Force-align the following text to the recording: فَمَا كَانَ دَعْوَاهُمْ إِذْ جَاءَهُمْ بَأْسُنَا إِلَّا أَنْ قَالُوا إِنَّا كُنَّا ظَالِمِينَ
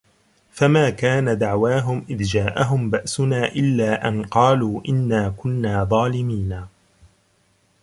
فَمَا 0.51 0.89
كَانَ 0.89 1.37
دَعْوَاهُمْ 1.37 2.05
إِذْ 2.09 2.23
جَاءَهُمْ 2.23 2.89
بَأْسُنَا 2.89 3.47
إِلَّا 3.47 4.07
أَنْ 4.07 4.23
قَالُوا 4.23 4.81
إِنَّا 4.89 5.29
كُنَّا 5.37 5.83
ظَالِمِينَ 5.83 6.67